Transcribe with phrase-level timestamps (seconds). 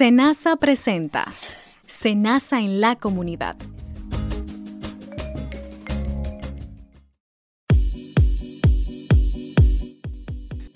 [0.00, 1.30] Senasa presenta
[1.86, 3.54] Senasa en la comunidad.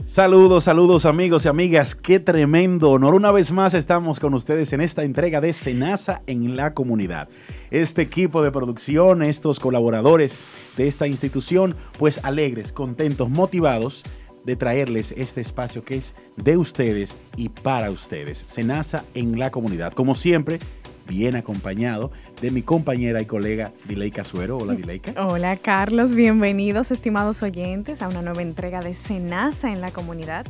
[0.07, 3.15] Saludos, saludos amigos y amigas, qué tremendo honor.
[3.15, 7.31] Una vez más estamos con ustedes en esta entrega de Senasa en la comunidad.
[7.71, 10.39] Este equipo de producción, estos colaboradores
[10.77, 14.05] de esta institución, pues alegres, contentos, motivados
[14.45, 18.39] de traerles este espacio que es de ustedes y para ustedes.
[18.39, 19.93] Senasa en la comunidad.
[19.93, 20.59] Como siempre,
[21.07, 24.59] bien acompañado de mi compañera y colega Dileika Suero.
[24.59, 25.13] Hola Dileika.
[25.27, 30.47] Hola Carlos, bienvenidos estimados oyentes a una nueva entrega de Senasa en la comunidad.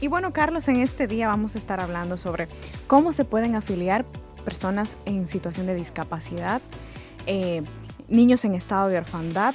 [0.00, 2.48] Y bueno Carlos, en este día vamos a estar hablando sobre
[2.86, 4.04] cómo se pueden afiliar
[4.44, 6.60] personas en situación de discapacidad,
[7.26, 7.62] eh,
[8.08, 9.54] niños en estado de orfandad,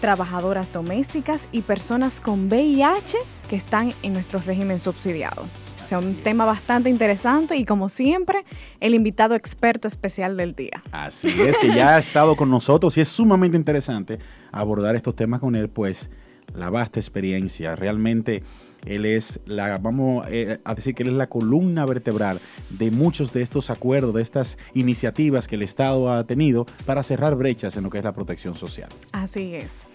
[0.00, 3.18] trabajadoras domésticas y personas con VIH
[3.48, 5.46] que están en nuestro régimen subsidiado.
[5.82, 8.44] O sea, un tema bastante interesante y como siempre,
[8.80, 10.82] el invitado experto especial del día.
[10.90, 14.18] Así es, que ya ha estado con nosotros y es sumamente interesante
[14.50, 16.10] abordar estos temas con él, pues
[16.54, 17.76] la vasta experiencia.
[17.76, 18.42] Realmente
[18.86, 23.32] él es la, vamos eh, a decir que él es la columna vertebral de muchos
[23.32, 27.82] de estos acuerdos, de estas iniciativas que el Estado ha tenido para cerrar brechas en
[27.82, 28.88] lo que es la protección social.
[29.12, 29.86] Así es.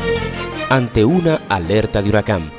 [0.71, 2.51] Ante una alerta de huracán.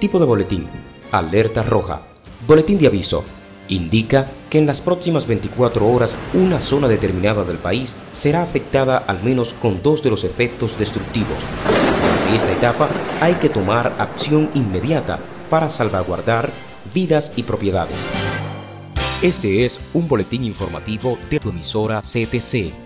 [0.00, 0.66] Tipo de boletín.
[1.12, 2.02] Alerta roja.
[2.46, 3.24] Boletín de aviso.
[3.68, 9.20] Indica que en las próximas 24 horas una zona determinada del país será afectada al
[9.24, 11.42] menos con dos de los efectos destructivos
[12.26, 12.88] en esta etapa
[13.20, 16.50] hay que tomar acción inmediata para salvaguardar
[16.92, 18.10] vidas y propiedades.
[19.22, 22.85] Este es un boletín informativo de tu emisora CTC.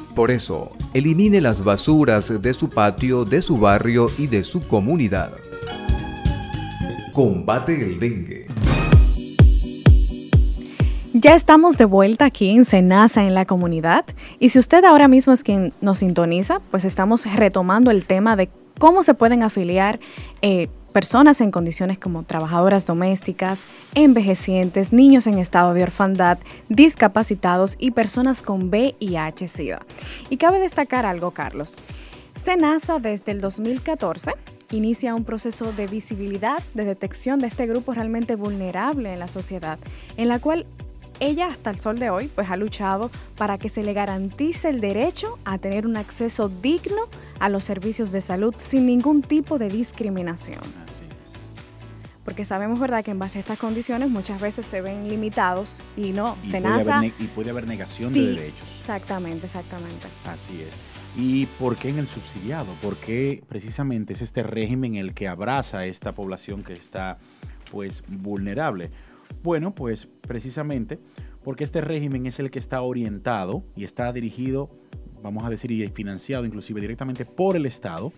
[0.15, 5.31] Por eso, elimine las basuras de su patio, de su barrio y de su comunidad.
[7.13, 8.47] Combate el dengue.
[11.13, 14.05] Ya estamos de vuelta aquí en Senasa en la comunidad
[14.39, 18.49] y si usted ahora mismo es quien nos sintoniza, pues estamos retomando el tema de
[18.79, 19.99] cómo se pueden afiliar
[20.41, 23.65] eh, personas en condiciones como trabajadoras domésticas,
[23.95, 26.37] envejecientes, niños en estado de orfandad,
[26.69, 29.85] discapacitados y personas con VIH-Sida.
[30.29, 31.75] Y cabe destacar algo, Carlos.
[32.35, 34.31] SENASA desde el 2014
[34.71, 39.79] inicia un proceso de visibilidad, de detección de este grupo realmente vulnerable en la sociedad,
[40.17, 40.65] en la cual
[41.21, 44.81] ella hasta el sol de hoy pues ha luchado para que se le garantice el
[44.81, 47.03] derecho a tener un acceso digno
[47.39, 50.59] a los servicios de salud sin ningún tipo de discriminación.
[52.25, 56.11] Porque sabemos, ¿verdad?, que en base a estas condiciones muchas veces se ven limitados y
[56.11, 58.67] no, y se puede haber y puede haber negación de derechos.
[58.79, 60.07] Exactamente, exactamente.
[60.25, 60.81] Así es.
[61.17, 62.67] ¿Y por qué en el subsidiado?
[62.81, 67.17] Porque precisamente es este régimen el que abraza a esta población que está
[67.71, 68.91] pues vulnerable.
[69.43, 70.99] Bueno, pues precisamente
[71.43, 74.69] porque este régimen es el que está orientado y está dirigido,
[75.23, 78.11] vamos a decir, y financiado inclusive directamente por el Estado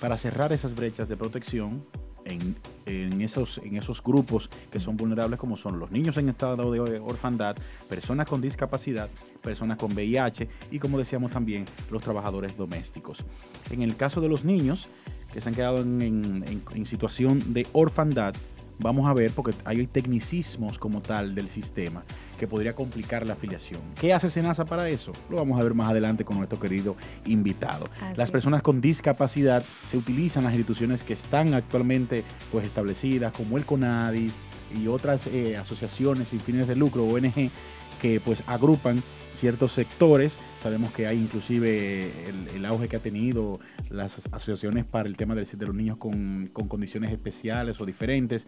[0.00, 1.84] para cerrar esas brechas de protección
[2.24, 3.60] en, esos,
[4.04, 7.56] grupos que son vulnerables como son los niños en estado de orfandad,
[7.88, 9.08] personas con discapacidad,
[9.42, 13.24] personas con VIH y como decíamos también los trabajadores domésticos.
[13.70, 14.88] En el caso de los niños
[15.32, 18.34] que se han quedado en situación de orfandad,
[18.80, 22.02] vamos a ver, porque hay tecnicismos como tal del sistema
[22.38, 23.80] que podría complicar la afiliación.
[24.00, 25.12] ¿Qué hace Senasa para eso?
[25.28, 26.96] Lo vamos a ver más adelante con nuestro querido
[27.26, 27.88] invitado.
[28.16, 33.64] las personas con discapacidad se utilizan las instituciones que están actualmente pues, establecidas, como el
[33.64, 34.32] CONADIS
[34.74, 37.50] y otras eh, asociaciones sin fines de lucro, ONG,
[38.00, 39.02] que pues agrupan
[39.32, 40.38] ciertos sectores.
[40.60, 42.10] Sabemos que hay inclusive
[42.54, 46.50] el, auge que ha tenido las asociaciones para el tema de, de los niños con,
[46.68, 48.44] condiciones especiales o diferentes.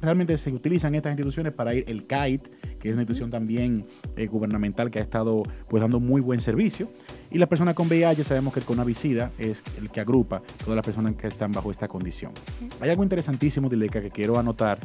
[0.00, 2.42] Realmente se utilizan estas instituciones para ir el CAIT,
[2.78, 3.86] que es una institución también
[4.16, 6.90] eh, gubernamental que ha estado pues dando muy buen servicio.
[7.30, 10.84] Y las personas con VIH sabemos que el Conavicida es el que agrupa todas las
[10.84, 12.32] personas que están bajo esta condición.
[12.80, 14.78] Hay algo interesantísimo, Dileca, que quiero anotar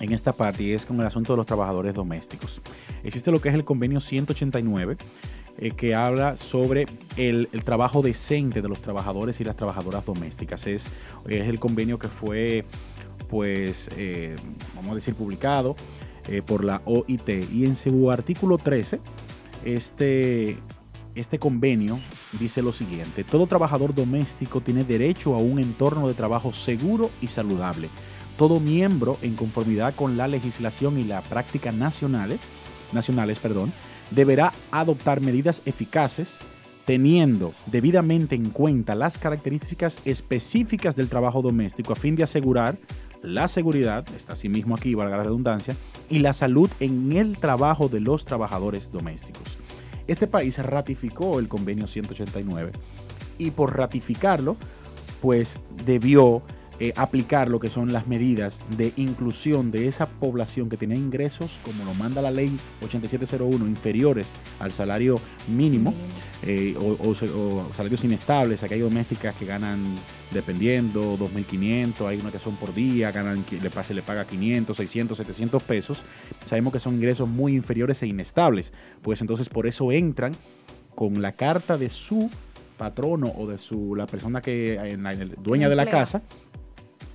[0.00, 2.60] en esta parte y es con el asunto de los trabajadores domésticos.
[3.04, 4.96] Existe lo que es el convenio 189
[5.58, 6.86] eh, que habla sobre
[7.16, 10.66] el, trabajo decente de los trabajadores y las trabajadoras domésticas.
[10.66, 10.90] Es,
[11.28, 12.64] el convenio que fue,
[13.28, 14.36] pues, eh,
[14.74, 15.76] vamos a decir, publicado
[16.28, 19.00] eh, por la OIT y en su artículo 13,
[19.64, 20.56] este,
[21.14, 21.98] este convenio
[22.38, 27.26] dice lo siguiente, todo trabajador doméstico tiene derecho a un entorno de trabajo seguro y
[27.26, 27.90] saludable
[28.40, 32.40] todo miembro, en conformidad con la legislación y la práctica nacionales,
[32.90, 33.70] nacionales, perdón,
[34.12, 36.40] deberá adoptar medidas eficaces
[36.86, 42.78] teniendo debidamente en cuenta las características específicas del trabajo doméstico a fin de asegurar
[43.22, 45.76] la seguridad, está así mismo aquí, valga la redundancia,
[46.08, 49.58] y la salud en el trabajo de los trabajadores domésticos.
[50.06, 52.72] Este país ratificó el convenio 189
[53.36, 54.56] y por ratificarlo,
[55.20, 56.42] pues debió
[56.82, 61.58] eh, aplicar lo que son las medidas de inclusión de esa población que tiene ingresos,
[61.62, 62.50] como lo manda la ley
[62.82, 65.16] 8701, inferiores al salario
[65.46, 65.92] mínimo
[66.42, 67.14] eh, o,
[67.74, 68.62] salarios inestables.
[68.62, 69.78] Aquí hay domésticas que ganan,
[70.32, 75.18] dependiendo, 2.500, hay unas que son por día, ganan, le, se le paga 500, 600,
[75.18, 76.02] 700 pesos.
[76.46, 78.72] Sabemos que son ingresos muy inferiores e inestables.
[79.02, 80.32] Pues entonces por eso entran
[80.94, 82.30] con la carta de su
[82.78, 86.22] patrono o de su la persona que la, dueña de la casa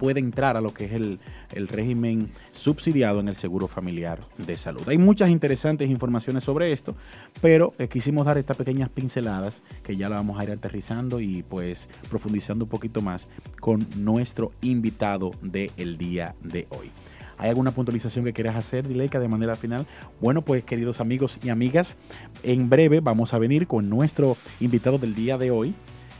[0.06, 1.20] puede entrar a lo que es el,
[1.68, 4.84] régimen subsidiado en el seguro familiar de salud.
[4.86, 6.96] Hay muchas interesantes informaciones sobre esto,
[7.42, 11.42] pero eh, quisimos dar estas pequeñas pinceladas que ya la vamos a ir aterrizando y
[11.42, 13.30] pues profundizando un poquito más
[13.60, 16.92] con nuestro invitado del día de hoy.
[17.40, 19.88] ¿Hay alguna puntualización que quieras hacer, Dileika, de manera final?
[20.22, 21.98] Bueno, pues queridos amigos y amigas,
[22.44, 25.74] en breve vamos a venir con nuestro invitado del día de hoy,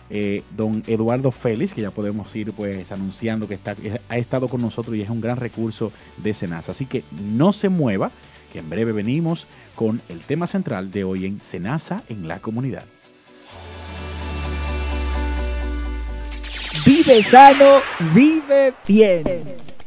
[0.10, 3.76] eh, don Eduardo Félix, que ya podemos ir pues anunciando que está,
[4.10, 6.72] ha estado con nosotros y es un gran recurso de Senasa.
[6.72, 8.12] Así que no se mueva,
[8.52, 12.86] que en breve venimos con el tema central de hoy en Senasa en la comunidad.
[16.86, 17.80] Vive sano,
[18.14, 19.65] vive bien.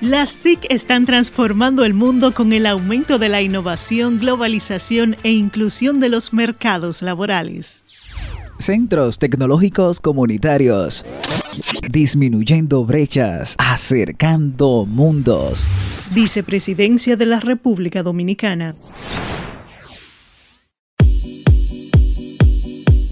[0.00, 6.00] Las TIC están transformando el mundo con el aumento de la innovación, globalización e inclusión
[6.00, 7.82] de los mercados laborales.
[8.58, 11.04] Centros tecnológicos comunitarios.
[11.90, 15.68] Disminuyendo brechas, acercando mundos.
[16.14, 18.74] Vicepresidencia de la República Dominicana.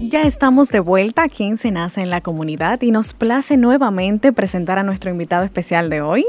[0.09, 4.79] Ya estamos de vuelta aquí en Senasa en la comunidad y nos place nuevamente presentar
[4.79, 6.25] a nuestro invitado especial de hoy,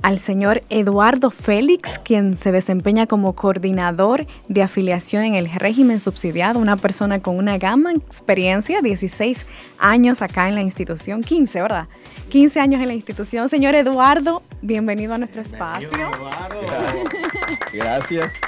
[0.00, 6.58] al señor Eduardo Félix, quien se desempeña como coordinador de afiliación en el régimen subsidiado,
[6.58, 9.44] una persona con una gama experiencia, 16
[9.78, 11.86] años acá en la institución, 15, ¿verdad?
[12.30, 13.50] 15 años en la institución.
[13.50, 15.90] Señor Eduardo, bienvenido a nuestro espacio.
[17.74, 18.40] Gracias.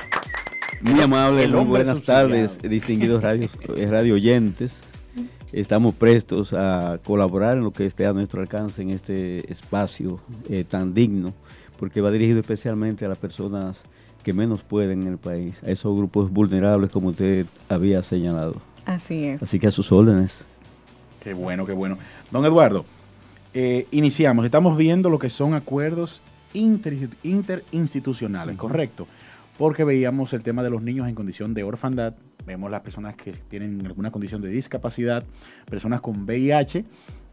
[0.80, 4.82] Muy amable, muy buenas tardes, distinguidos radios, eh, radio oyentes.
[5.52, 10.18] Estamos prestos a colaborar en lo que esté a nuestro alcance en este espacio
[10.49, 11.34] eh, tan digno,
[11.78, 13.82] porque va dirigido especialmente a las personas
[14.22, 18.56] que menos pueden en el país, a esos grupos vulnerables como usted había señalado.
[18.87, 19.42] Así es.
[19.42, 20.46] Así que a sus órdenes.
[21.22, 21.99] Qué bueno, qué bueno.
[22.30, 22.87] Don Eduardo,
[23.52, 24.46] eh, iniciamos.
[24.46, 26.22] Estamos viendo lo que son acuerdos
[26.54, 29.06] interinstitucionales, ¿correcto?
[29.61, 32.14] Porque veíamos el tema de los niños en condición de orfandad,
[32.47, 35.23] vemos las personas que tienen alguna condición de discapacidad,
[35.69, 36.87] personas con VIH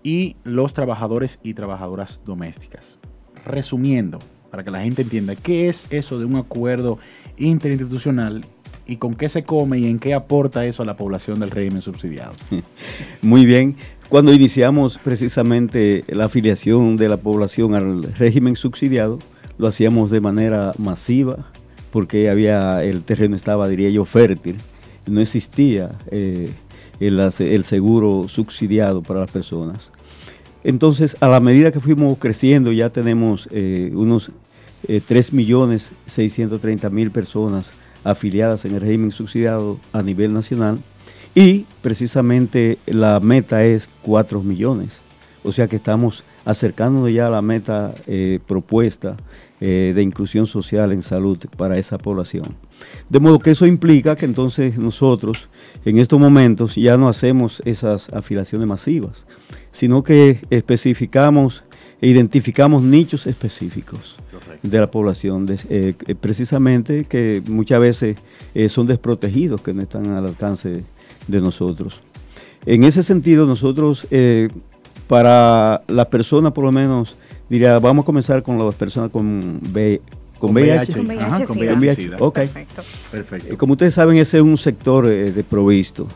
[0.04, 3.00] y los trabajadores y trabajadoras domésticas.
[3.46, 4.20] Resumiendo,
[4.52, 7.00] para que la gente entienda, ¿qué es eso de un acuerdo
[7.38, 8.44] interinstitucional
[8.86, 11.82] y con qué se come y en qué aporta eso a la población del régimen
[11.82, 12.34] subsidiado?
[13.22, 13.78] Muy bien.
[14.10, 19.18] Cuando iniciamos precisamente la afiliación de la población al régimen subsidiado,
[19.58, 21.54] lo hacíamos de manera masiva,
[21.98, 24.58] porque había, el terreno estaba, diría yo, fértil,
[25.08, 26.52] no existía eh,
[27.00, 29.90] el, seguro subsidiado para las personas.
[30.64, 34.30] Entonces, a la medida que fuimos creciendo, ya tenemos eh, unos
[34.88, 37.74] eh, 3.630.000 personas
[38.04, 40.78] afiliadas en el régimen subsidiado a nivel nacional
[41.34, 45.02] y precisamente la meta es 4 millones.
[45.44, 49.18] O sea que estamos acercándonos ya a la meta eh, propuesta
[49.60, 52.46] eh, de inclusión social en salud para esa población.
[53.10, 55.50] De modo que eso implica que entonces nosotros
[55.84, 59.26] en estos momentos ya no hacemos esas afiliaciones masivas,
[59.72, 61.64] sino que especificamos
[62.00, 64.16] e identificamos nichos específicos
[64.62, 68.18] de la población, eh, precisamente que muchas veces
[68.54, 70.84] eh, son desprotegidos, que no están al alcance
[71.28, 72.04] de nosotros.
[72.68, 74.06] En ese sentido, nosotros,
[75.08, 77.18] para las personas por lo menos
[77.50, 80.02] diría, vamos a comenzar con las personas con, v,
[80.40, 80.94] con, VIH.
[80.94, 82.12] Con VIH, con VIH.
[82.20, 82.36] Ok.
[82.36, 82.82] Perfecto.
[83.12, 83.54] Perfecto.
[83.54, 86.08] Eh, como ustedes saben, ese es un sector eh, de provisto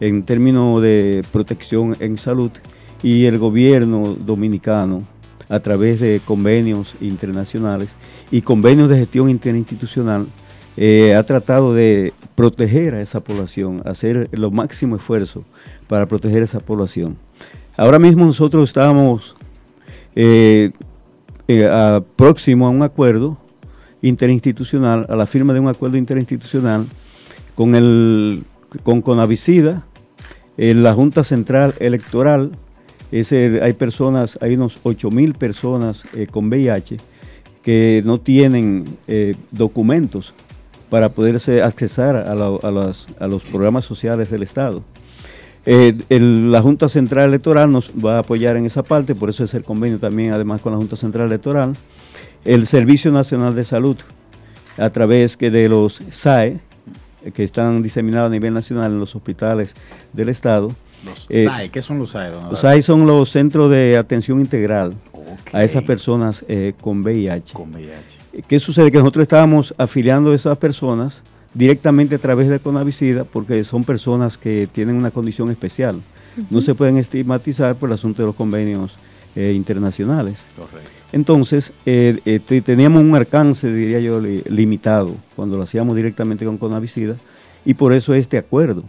[0.00, 2.50] en términos de protección en salud
[3.02, 5.04] y el gobierno dominicano
[5.48, 7.96] a través de convenios internacionales
[8.30, 10.26] y convenios de gestión interinstitucional
[10.76, 15.44] eh, ha tratado de proteger a esa población, hacer lo máximo esfuerzo
[15.86, 17.18] para proteger a esa población.
[17.76, 19.36] Ahora mismo nosotros estamos
[20.14, 20.70] eh,
[21.48, 23.38] eh, próximo a un acuerdo
[24.02, 26.86] interinstitucional, a la firma de un acuerdo interinstitucional
[27.54, 28.42] con el
[28.82, 29.84] con Conavicida,
[30.56, 32.52] en la Junta Central Electoral,
[33.10, 36.96] ese, hay personas, hay unos 8 mil personas eh, con VIH
[37.62, 38.84] que no tienen
[39.52, 40.34] documentos
[40.90, 44.82] para poderse accesar a, a los programas sociales del Estado.
[45.64, 49.54] Eh, la Junta Central Electoral nos va a apoyar en esa parte, por eso es
[49.54, 51.76] el convenio también, además con la Junta Central Electoral.
[52.44, 53.96] El Servicio Nacional de Salud,
[54.76, 56.58] a través que de los SAE,
[57.34, 59.74] que están diseminados a nivel nacional en los hospitales
[60.12, 60.72] del Estado.
[61.04, 62.32] Los eh, SAE, ¿qué son los SAE?
[62.50, 64.92] Los SAE son los centros de atención integral
[65.52, 67.54] a esas personas eh, con VIH.
[67.54, 68.42] Con VIH.
[68.48, 68.90] ¿Qué sucede?
[68.90, 71.22] Que nosotros estábamos afiliando a esas personas
[71.54, 76.02] directamente a través de Conavicida porque son personas que tienen una condición especial.
[76.50, 78.96] No se pueden estigmatizar por el asunto de los convenios
[79.36, 80.46] eh, internacionales.
[80.56, 80.90] Correcto.
[81.12, 87.16] Entonces, eh, eh, teníamos un alcance, diría yo, limitado cuando lo hacíamos directamente con Conavicida
[87.66, 88.84] y por eso este acuerdo,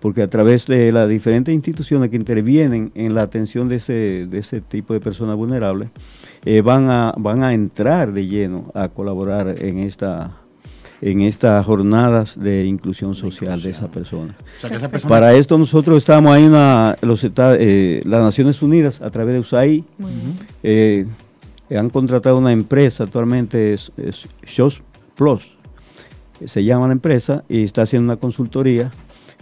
[0.00, 4.38] porque a través de las diferentes instituciones que intervienen en la atención de ese, de
[4.38, 5.90] ese tipo de personas vulnerables,
[6.64, 10.40] van, a, van a entrar de lleno a colaborar en esta
[11.02, 14.36] en estas jornadas de inclusión social de esa persona.
[15.08, 19.84] Para esto nosotros estamos ahí, una, los, eh, las Naciones Unidas a través de USAID.
[20.62, 21.06] Eh,
[21.74, 23.92] han contratado una empresa actualmente, es,
[24.44, 24.82] SHOS
[25.14, 25.56] Plus,
[26.44, 28.90] se llama la empresa y está haciendo una consultoría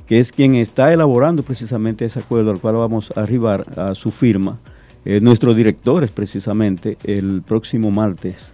[0.07, 4.11] que es quien está elaborando precisamente ese acuerdo al cual vamos a arribar a su
[4.11, 4.59] firma.
[5.05, 8.53] Eh, nuestro director es precisamente el próximo martes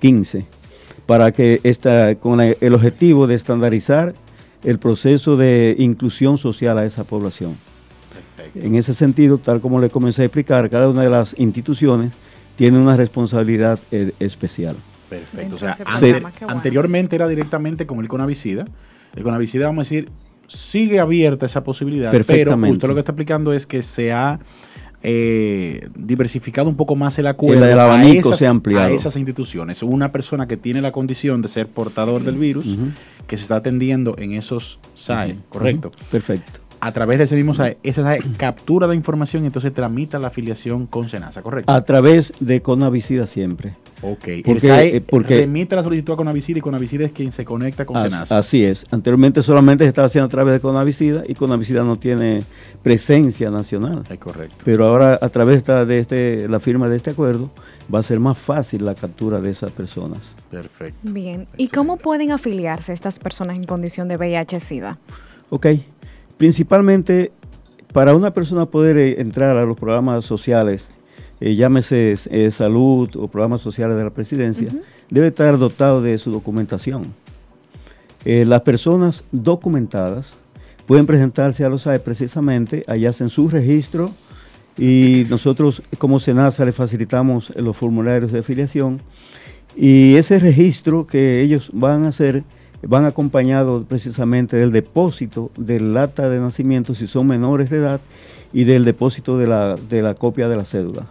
[0.00, 0.59] 15
[1.10, 4.14] para que esta, con el objetivo de estandarizar
[4.62, 7.56] el proceso de inclusión social a esa población.
[8.54, 12.12] En ese sentido, tal como le comencé a explicar, cada una de las instituciones
[12.54, 14.76] tiene una responsabilidad eh, especial.
[15.08, 15.56] Perfecto.
[15.56, 15.76] O sea,
[16.46, 18.64] anteriormente era directamente con el Conavicida.
[19.16, 20.08] El Conavicida, vamos a decir,
[20.46, 22.20] sigue abierta esa posibilidad, pero
[22.70, 24.38] usted lo que está explicando es que se ha
[25.02, 28.86] eh, diversificado un poco más el acuerdo El- el a abanico esas- se ha ampliado.
[28.86, 29.82] a esas instituciones.
[29.82, 32.76] Una persona que tiene la condición de ser portador del virus,
[33.26, 35.90] que se está atendiendo en esos SAE, ¿correcto?
[36.10, 36.60] Perfecto.
[36.82, 40.28] A través de ese mismo SAE, ese SAE captura la información y entonces tramita la
[40.28, 41.70] afiliación con SENASA, ¿correcto?
[41.70, 43.74] A través de Conavicida siempre.
[44.02, 44.28] Ok.
[44.28, 47.44] el Porque, SAE eh, porque- remite la solicitud a Conavicida y Conavicida es quien se
[47.44, 48.38] conecta con As- SENASA.
[48.38, 48.84] Así es.
[48.90, 52.42] Anteriormente solamente se estaba haciendo a través de Conavicida y Conavicida no tiene
[52.82, 54.02] presencia nacional.
[54.10, 54.56] Es correcto.
[54.64, 57.50] Pero ahora a través de, esta- de este, la firma de este acuerdo
[57.92, 60.34] va a ser más fácil la captura de esas personas.
[60.50, 60.96] Perfecto.
[61.02, 61.46] Bien.
[61.56, 64.98] ¿Y cómo pueden afiliarse estas personas en condición de VIH-Sida?
[65.50, 65.66] Ok.
[66.38, 67.32] Principalmente
[67.92, 70.88] para una persona poder eh, entrar a los programas sociales,
[71.40, 74.68] eh, llámese eh, salud o programas sociales de la presidencia,
[75.08, 77.14] debe estar dotado de su documentación.
[78.24, 80.34] Eh, las personas documentadas
[80.86, 84.10] pueden presentarse a los SAE precisamente, allá hacen su registro
[84.76, 89.00] y nosotros como SENASA les facilitamos los formularios de afiliación
[89.76, 92.44] y ese registro que ellos van a hacer
[92.82, 98.00] van acompañados precisamente del depósito del acta de nacimiento si son menores de edad
[98.52, 101.06] y del depósito de la, de la copia de la cédula.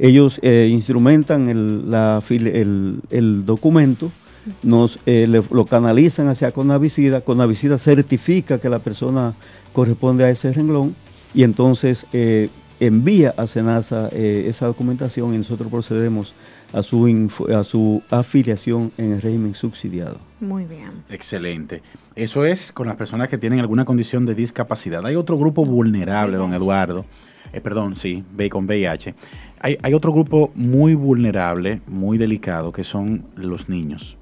[0.00, 4.10] Ellos eh, instrumentan el, la afili- el- el documento,
[4.62, 9.34] nos eh, le- lo canalizan hacia Conavicida, Conavicida certifica que la persona
[9.74, 10.94] corresponde a ese renglón
[11.34, 12.48] y entonces eh,
[12.80, 16.32] envía a Senasa eh, esa documentación y nosotros procedemos
[16.72, 20.16] a su, info- a su afiliación en el régimen subsidiado.
[20.40, 20.90] Muy bien.
[21.10, 21.82] Excelente.
[22.16, 25.04] Eso es con las personas que tienen alguna condición de discapacidad.
[25.04, 27.04] Hay otro grupo vulnerable, don Eduardo.
[27.52, 29.14] Eh, perdón, sí, con VIH.
[29.60, 34.16] Hay, hay otro grupo muy vulnerable, muy delicado, que son los niños.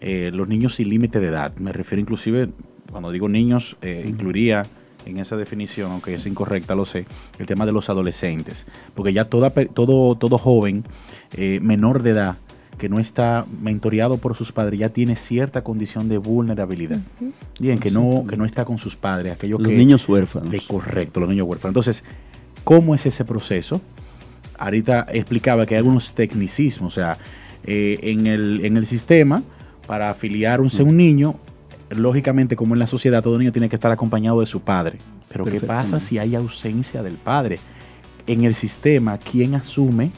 [0.00, 1.54] Eh, los niños sin límite de edad.
[1.56, 2.48] Me refiero inclusive,
[2.90, 4.64] cuando digo niños, eh, incluiría
[5.04, 7.06] en esa definición, aunque es incorrecta, lo sé,
[7.38, 8.66] el tema de los adolescentes.
[8.94, 10.84] Porque ya toda, todo, todo joven
[11.36, 12.36] eh, menor de edad
[12.78, 16.98] que no está mentoreado por sus padres ya tiene cierta condición de vulnerabilidad.
[17.60, 19.76] Bien, que no, que no está con sus padres, aquellos Los que...
[19.76, 20.50] niños huérfanos.
[20.66, 21.70] correcto, los niños huérfanos.
[21.72, 22.04] Entonces,
[22.64, 23.80] ¿cómo es ese proceso?
[24.58, 27.16] Ahorita explicaba que hay algunos tecnicismos, o sea,
[27.64, 29.42] eh, en, el, en el sistema,
[29.86, 31.36] para afiliar un, un niño,
[31.90, 34.98] lógicamente, como en la sociedad, todo niño tiene que estar acompañado de su padre.
[35.28, 37.58] Pero ¿qué pasa si hay ausencia del padre?
[38.26, 40.12] En el sistema, ¿quién asume,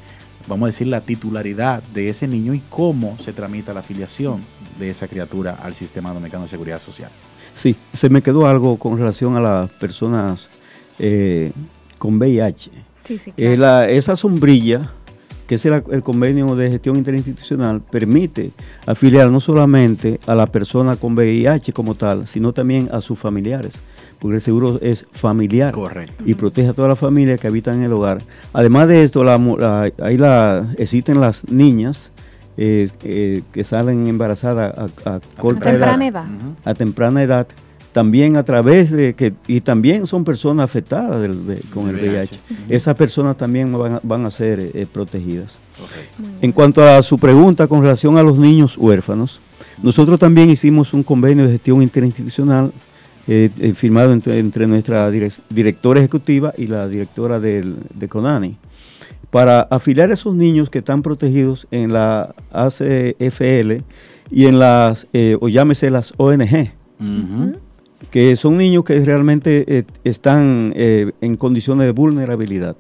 [0.49, 4.40] vamos a decir, la titularidad de ese niño y cómo se tramita la afiliación
[4.79, 7.11] de esa criatura al sistema dominicano de seguridad social?
[7.55, 10.49] Sí, se me quedó algo con relación a las personas
[10.99, 11.53] eh,
[11.99, 12.70] con VIH.
[13.05, 14.83] Sí, sí, Eh, la- esa sombrilla,
[15.47, 18.51] que es el, el convenio de gestión interinstitucional, permite
[18.87, 23.75] afiliar no solamente a la persona con VIH como tal, sino también a sus familiares,
[24.19, 26.25] porque el seguro es familiar Correcto.
[26.27, 28.23] y protege a toda la familia que habita en el hogar.
[28.55, 32.11] Además de esto, la la- ahí la, existen las niñas
[32.57, 36.25] eh, eh, que salen embarazadas a, a corta edad temprana edad.
[36.64, 37.49] a temprana edad,
[37.95, 41.39] también a través de que, y también son personas afectadas del
[41.73, 42.11] con el VIH.
[42.11, 42.39] VIH.
[42.69, 45.57] Esas personas también van a, van a ser eh, protegidas.
[46.43, 49.41] En cuanto a su pregunta con relación a los niños huérfanos,
[49.83, 52.73] nosotros también hicimos un convenio de gestión interinstitucional
[53.29, 58.57] eh, eh, firmado entre, entre nuestra direc- directora ejecutiva y la directora del- de CONANI
[59.31, 63.83] para afiliar a esos niños que están protegidos en la ACFL
[64.31, 67.53] y en las, eh, o llámese las ONG, Ujú.
[68.11, 72.77] Que son niños que realmente eh, están eh, en condiciones de vulnerabilidad,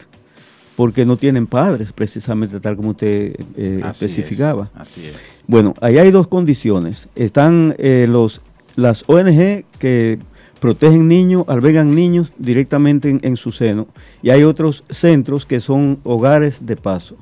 [0.76, 4.70] porque no tienen padres, precisamente tal como usted eh, Así es, especificaba.
[4.74, 5.14] así es.
[5.46, 7.08] Bueno, ahí hay dos condiciones.
[7.14, 8.40] Están los,
[8.76, 10.18] las ONG que
[10.60, 13.86] protegen niños, albergan niños directamente en, en su seno,
[14.22, 17.16] y hay otros centros que son hogares de paso.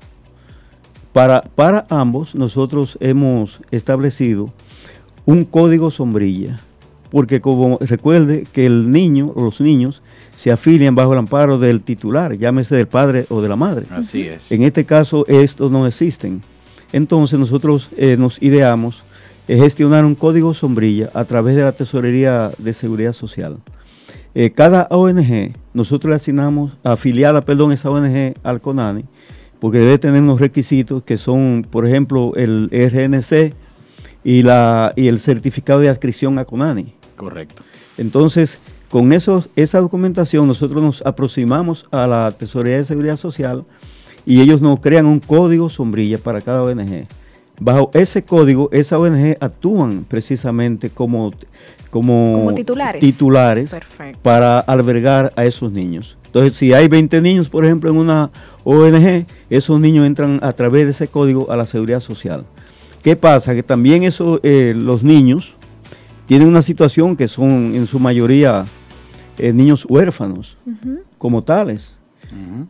[1.13, 4.49] Para, para ambos nosotros hemos establecido
[5.27, 6.61] un código sombrilla,
[7.13, 10.03] porque como recuerde que el niño o los niños
[10.35, 13.85] se afilian bajo el amparo del titular, llámese del padre o de la madre.
[13.91, 14.51] Así es.
[14.51, 16.41] En este caso estos no existen.
[16.91, 19.03] Entonces nosotros eh, nos ideamos
[19.47, 23.59] eh, gestionar un código sombrilla a través de la Tesorería de Seguridad Social.
[24.35, 29.05] Eh, cada ONG, nosotros le asignamos, afiliada, perdón, esa ONG al CONANI,
[29.61, 33.53] porque debe tener unos requisitos que son, por ejemplo, el RNC
[34.25, 37.02] y, la, y el certificado de adscripción a CONANI.
[37.23, 37.63] Correcto.
[37.99, 38.59] Entonces,
[38.91, 43.65] con eso, esa documentación nosotros nos aproximamos a la Tesorería de Seguridad Social
[44.27, 47.07] y ellos nos crean un código sombrilla para cada ONG.
[47.61, 51.31] Bajo ese código, esa ONG actúan precisamente como,
[51.91, 53.01] como, Como titulares.
[53.01, 53.77] titulares
[54.21, 56.19] para albergar a esos niños.
[56.27, 58.33] Entonces, si hay 20 niños, por ejemplo, en una
[58.65, 62.45] ONG, esos niños entran a través de ese código a la seguridad social.
[63.05, 63.55] ¿Qué pasa?
[63.55, 65.57] Que también eso, eh, los niños
[66.27, 68.65] tienen una situación que son en su mayoría
[69.39, 70.57] eh, niños huérfanos
[71.19, 71.95] como tales.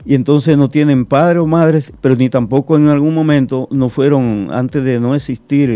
[0.05, 4.49] Y entonces no tienen padres o madres, pero ni tampoco en algún momento no fueron,
[4.51, 5.71] antes de no existir,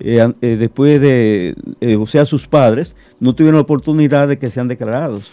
[0.00, 4.50] eh, eh, después de, eh, o sea, sus padres, no tuvieron la oportunidad de que
[4.50, 5.32] sean declarados.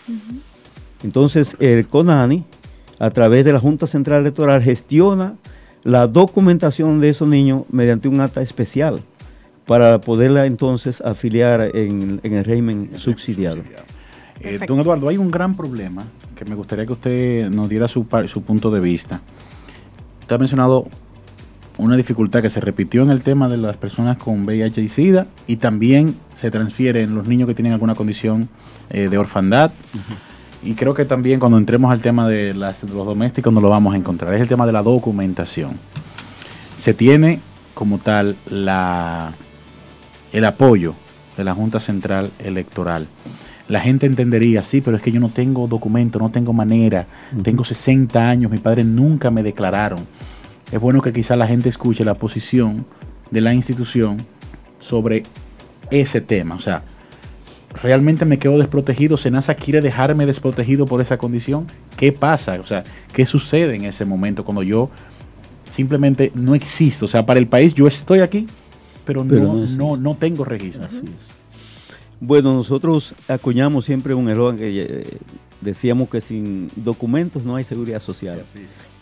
[1.04, 2.46] Entonces, el CONANI,
[3.00, 5.36] a través de la Junta Central Electoral, gestiona
[5.84, 9.02] la documentación de esos niños mediante un acta especial
[9.66, 13.62] para poderla entonces afiliar en, en el régimen subsidiado.
[14.42, 16.04] Eh, don Eduardo, hay un gran problema
[16.36, 19.22] que me gustaría que usted nos diera su, punto de vista.
[20.22, 20.88] Usted ha mencionado
[21.78, 25.28] una dificultad que se repitió en el tema de las personas con VIH y SIDA
[25.48, 28.50] y también se transfiere en los niños que tienen alguna condición
[28.90, 29.72] eh, de orfandad.
[30.62, 33.70] Y creo que también cuando entremos al tema de, las- de los domésticos nos lo
[33.70, 34.34] vamos a encontrar.
[34.34, 35.72] Es el tema de la documentación.
[36.78, 37.40] Se tiene
[37.74, 39.32] como tal la,
[40.34, 40.96] el apoyo
[41.38, 43.08] de la Junta Central Electoral.
[43.70, 47.06] La gente entendería, sí, pero es que yo no tengo documento, no tengo manera,
[47.44, 50.06] tengo 60 años, mis padres nunca me declararon.
[50.72, 52.86] Es bueno que quizá la gente escuche la posición
[53.32, 54.18] de la institución
[54.80, 55.24] sobre
[55.92, 56.56] ese tema.
[56.56, 56.84] O sea,
[57.82, 59.18] ¿realmente me quedo desprotegido?
[59.18, 61.68] ¿Senasa quiere dejarme desprotegido por esa condición?
[61.96, 62.60] ¿Qué pasa?
[62.60, 64.90] O sea, ¿qué sucede en ese momento cuando yo
[65.70, 67.06] simplemente no existo?
[67.06, 68.48] O sea, para el país yo estoy aquí,
[69.06, 70.86] pero, Pero no, no no, tengo registro.
[70.86, 71.36] Así es.
[72.20, 75.18] Bueno, nosotros acuñamos siempre un eslogan que eh,
[75.60, 78.42] decíamos que sin documentos no hay seguridad social.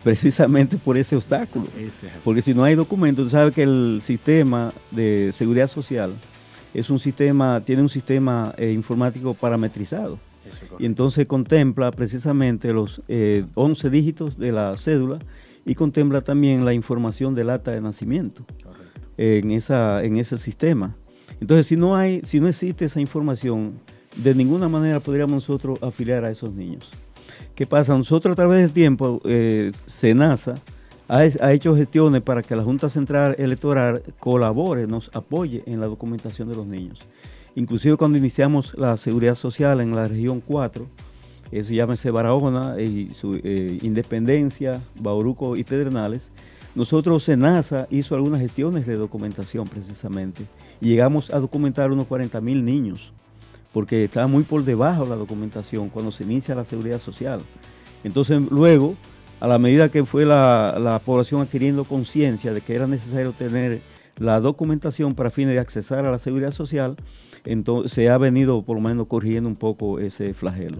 [0.03, 1.65] Precisamente por ese obstáculo.
[1.79, 2.01] Es.
[2.23, 6.11] Porque si no hay documentos, tú sabes que el sistema de seguridad social
[6.73, 10.17] es un sistema, tiene un sistema eh, informático parametrizado.
[10.79, 15.19] Y entonces contempla precisamente los eh, 11 dígitos de la cédula
[15.65, 18.43] y contempla también la información del acta de nacimiento
[19.21, 20.95] en, esa, en ese sistema.
[21.39, 23.73] Entonces, si no, hay, si no existe esa información,
[24.15, 26.89] de ninguna manera podríamos nosotros afiliar a esos niños.
[27.55, 27.97] ¿Qué pasa?
[27.97, 30.55] Nosotros a través del tiempo, eh, SENASA
[31.07, 35.87] ha, ha hecho gestiones para que la Junta Central Electoral colabore, nos apoye en la
[35.87, 36.99] documentación de los niños.
[37.55, 40.87] Inclusive cuando iniciamos la seguridad social en la región 4,
[41.51, 46.31] eso llámese Barahona y su eh, Independencia, Bauruco y Pedernales,
[46.73, 50.43] nosotros SENASA hizo algunas gestiones de documentación precisamente
[50.79, 53.11] y llegamos a documentar unos 40 mil niños
[53.73, 57.41] porque estaba muy por debajo la documentación cuando se inicia la seguridad social.
[58.03, 58.95] Entonces luego,
[59.39, 63.79] a la medida que fue la, la población adquiriendo conciencia de que era necesario tener
[64.17, 66.95] la documentación para fines de accesar a la seguridad social,
[67.45, 70.77] entonces se ha venido por lo menos corrigiendo un poco ese flagelo.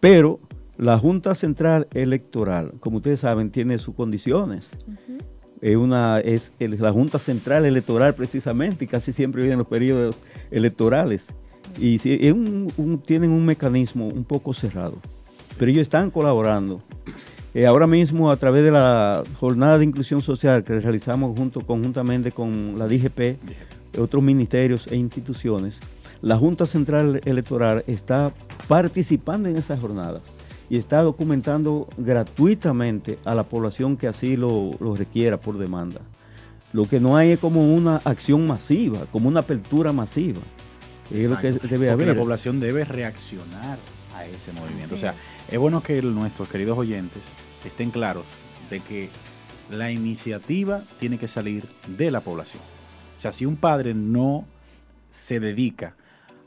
[0.00, 0.40] Pero
[0.78, 4.76] la Junta Central Electoral, como ustedes saben, tiene sus condiciones.
[5.60, 10.22] Es, una, es el- la Junta Central Electoral precisamente, y casi siempre vienen los periodos
[10.52, 11.26] electorales.
[11.80, 14.94] Y sí, es un- un- tienen un mecanismo un poco cerrado,
[15.58, 16.80] pero ellos están colaborando.
[17.54, 22.30] Eh, ahora mismo, a través de la jornada de inclusión social que realizamos junto, conjuntamente
[22.30, 23.38] con la DGP,
[23.98, 25.80] otros ministerios e instituciones,
[26.22, 28.32] la Junta Central Electoral está
[28.68, 30.20] participando en esa jornada
[30.70, 36.00] y está documentando gratuitamente a la población que así lo, lo requiera por demanda.
[36.72, 40.40] Lo que no hay es como una acción masiva, como una apertura masiva.
[41.10, 42.08] Es lo que debe Porque haber.
[42.08, 43.78] la población debe reaccionar
[44.14, 44.94] a ese movimiento.
[44.94, 45.14] o sea,
[45.50, 47.22] es bueno que nuestros queridos oyentes
[47.64, 48.24] estén claros
[48.68, 49.08] de que
[49.70, 52.62] la iniciativa tiene que salir de la población.
[53.16, 54.44] O sea, si un padre no
[55.10, 55.94] se dedica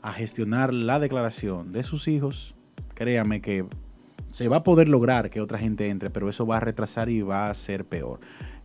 [0.00, 2.54] a gestionar la declaración de sus hijos,
[2.94, 3.64] créame que
[4.32, 7.22] se va a poder lograr que otra gente entre, pero eso va a retrasar y
[7.22, 8.18] va a ser peor.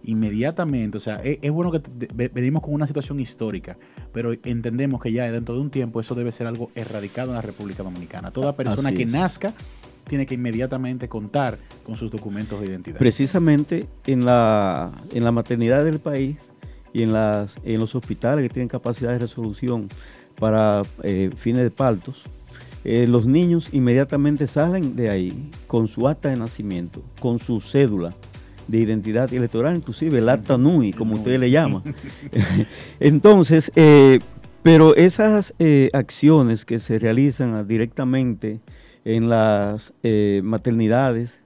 [0.04, 3.78] Inmediatamente, o sea, es, es bueno que te- ve- venimos con una situación histórica,
[4.14, 7.42] pero entendemos que ya dentro de un tiempo eso debe ser algo erradicado en la
[7.42, 8.32] República Dominicana.
[8.32, 9.54] Toda persona que nazca
[10.08, 12.98] tiene que inmediatamente contar con sus documentos de identidad.
[13.00, 16.54] Precisamente en la, en la maternidad del país
[16.94, 19.90] y en, las, en los hospitales que tienen capacidad de resolución
[20.40, 22.24] para eh, fines de partos,
[22.84, 28.12] eh, los niños inmediatamente salen de ahí con su acta de nacimiento, con su cédula
[28.68, 31.84] de identidad electoral, inclusive el acta NUI, como ustedes le llaman.
[33.00, 34.20] Entonces, eh,
[34.64, 38.60] pero esas eh, acciones que se realizan ah, directamente
[39.06, 39.94] en las
[40.44, 41.42] maternidades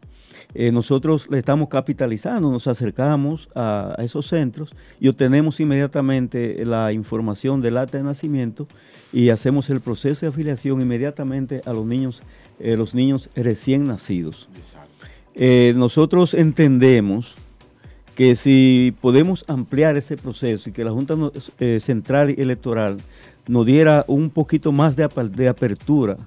[0.53, 7.61] eh, nosotros le estamos capitalizando, nos acercamos a, esos centros y obtenemos inmediatamente la información
[7.61, 8.67] del acta de nacimiento
[9.13, 12.21] y hacemos el proceso de afiliación inmediatamente a los niños,
[12.59, 14.47] eh, los niños recién nacidos.
[15.35, 17.35] Eh, nosotros entendemos
[18.15, 21.15] que si podemos ampliar ese proceso y que la Junta
[21.79, 22.97] Central Electoral
[23.47, 25.03] nos diera un poquito más de,
[25.47, 26.17] apertura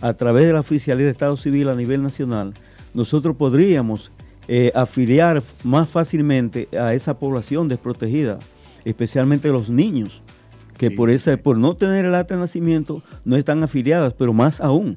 [0.00, 2.54] a través de la oficialidad de Estado Civil a nivel nacional,
[2.94, 4.12] nosotros podríamos
[4.48, 8.38] eh, afiliar más fácilmente a esa población desprotegida,
[8.84, 10.22] especialmente los niños,
[10.78, 14.60] que por, esa, por no tener el acta de nacimiento no están afiliadas, pero más
[14.60, 14.96] aún.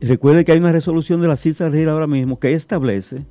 [0.00, 3.26] Recuerde que hay una resolución de la CISA ahora mismo que establece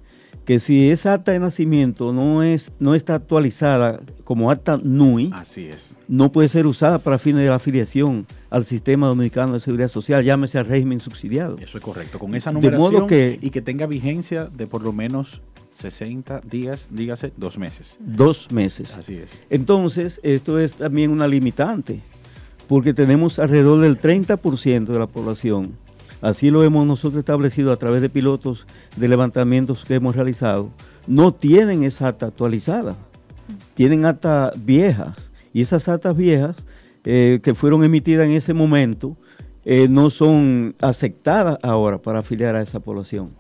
[0.50, 5.66] que si esa acta de nacimiento no, es, no está actualizada como acta NUI, Así
[5.66, 5.96] es.
[6.08, 10.24] no puede ser usada para fines de la afiliación al sistema dominicano de seguridad social,
[10.24, 11.56] llámese al régimen subsidiado.
[11.60, 13.08] Eso es correcto, con esa numeración
[13.42, 15.40] y que tenga vigencia de por lo menos
[15.80, 17.98] 60 días, dígase, dos meses.
[18.00, 18.98] Dos meses.
[18.98, 19.40] Así es.
[19.50, 22.02] Entonces, esto es también una limitante,
[22.68, 25.74] porque tenemos alrededor del 30% de la población
[26.22, 28.66] así lo hemos nosotros establecido a través de pilotos
[28.96, 30.70] de levantamientos que hemos realizado,
[31.08, 32.96] no tienen esa acta actualizada,
[33.76, 36.66] tienen actas viejas y esas actas viejas
[37.06, 39.16] eh, que fueron emitidas en ese momento
[39.66, 43.32] eh, no son aceptadas ahora para afiliar a esa población.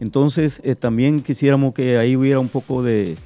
[0.00, 3.16] Entonces eh, también quisiéramos que ahí hubiera un poco de,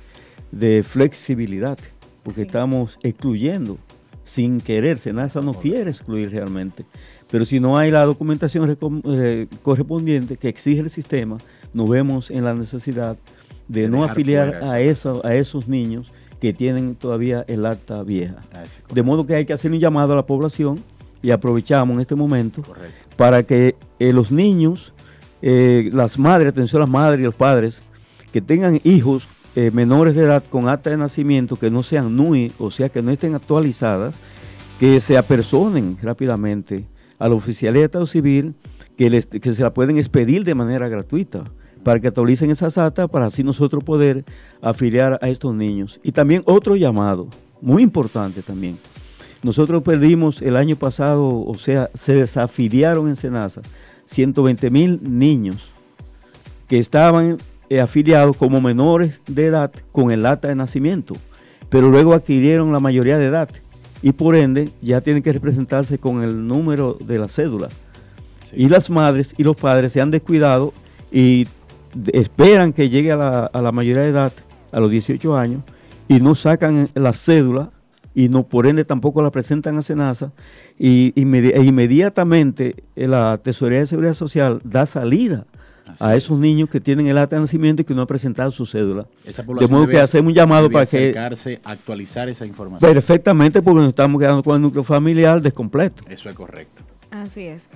[0.82, 1.78] flexibilidad,
[2.22, 3.78] porque estamos excluyendo
[4.24, 6.84] sin querer, SENASA no quiere excluir realmente.
[7.30, 11.38] Pero si no hay la documentación eh, correspondiente que exige el sistema,
[11.72, 13.16] nos vemos en la necesidad
[13.68, 18.37] de, no afiliar a, a esos niños que tienen todavía el acta vieja.
[18.52, 20.78] Ah, de modo que hay que hacer un llamado a la población
[21.22, 22.62] y aprovechamos en este momento
[23.16, 24.92] para que eh, los niños,
[25.46, 27.83] eh, las madres, atención a las madres y los padres,
[28.33, 29.28] que tengan hijos
[29.72, 33.12] menores de edad con acta de nacimiento que no sean NUI, o sea, que no
[33.12, 34.16] estén actualizadas,
[34.80, 36.85] que se apersonen rápidamente
[37.20, 38.54] a la oficialidad de Estado Civil
[38.96, 41.44] que, que se la pueden expedir de manera gratuita
[41.85, 44.24] para que actualicen esas actas para así nosotros poder
[44.61, 46.00] afiliar a estos niños.
[46.02, 47.28] Y también otro llamado,
[47.61, 48.76] muy importante también.
[49.42, 53.61] Nosotros perdimos el año pasado, o sea, se desafiliaron en Senasa
[54.07, 55.71] 120 mil niños
[56.69, 57.38] que estaban
[57.71, 61.14] eh, afiliados como menores de edad con el acta de nacimiento,
[61.69, 63.49] pero luego adquirieron la mayoría de edad
[64.03, 67.69] y por ende ya tienen que representarse con el número de la cédula.
[68.53, 70.75] Y las madres y los padres se han descuidado
[71.11, 71.49] y
[72.12, 74.33] esperan que llegue a la, mayoría de edad,
[74.73, 75.62] a los 18 años,
[76.07, 77.71] y no sacan la cédula
[78.14, 80.33] y no por ende tampoco la presentan a SENASA
[80.79, 85.46] y e inmediatamente la Tesorería de Seguridad Social da salida
[86.00, 88.66] a esos niños que tienen el acta de nacimiento y que no han presentado su
[88.66, 89.07] cédula.
[89.24, 91.12] de modo que hacemos un llamado para que
[91.64, 92.92] actualizar esa información.
[92.92, 96.03] Perfectamente, porque nos estamos quedando con el núcleo familiar descompleto.
[96.09, 96.83] Eso es correcto.
[97.11, 97.68] Así es.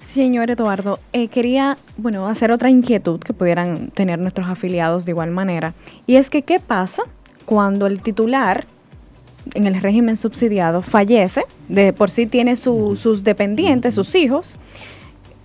[0.00, 5.32] Señor Eduardo, eh, quería, bueno, hacer otra inquietud que pudieran tener nuestros afiliados de igual
[5.32, 5.74] manera.
[6.06, 7.02] Y es que, ¿qué pasa
[7.44, 8.64] cuando el titular
[9.54, 14.58] en el régimen subsidiado fallece, de por sí tiene sus dependientes, sus hijos,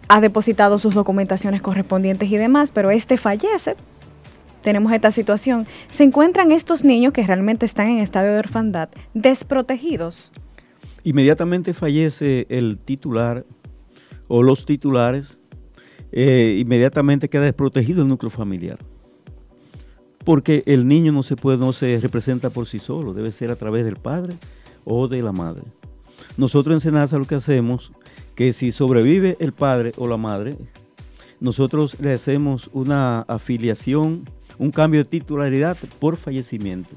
[0.07, 3.75] ha depositado sus documentaciones correspondientes y demás, pero este fallece.
[4.61, 5.65] Tenemos esta situación.
[5.89, 10.31] ¿Se encuentran estos niños que realmente están en estado de orfandad desprotegidos?
[11.03, 13.45] Inmediatamente fallece el titular
[14.27, 15.39] o los titulares,
[16.11, 18.77] eh, inmediatamente queda desprotegido el núcleo familiar.
[20.23, 23.55] Porque el niño no se puede, no se representa por sí solo, debe ser a
[23.55, 24.35] través del padre
[24.85, 25.63] o de la madre.
[26.37, 27.91] Nosotros en Senasa lo que hacemos
[28.35, 30.55] que si sobrevive el padre o la madre,
[31.39, 34.23] nosotros le hacemos una afiliación,
[34.57, 36.95] un cambio de titularidad por fallecimiento,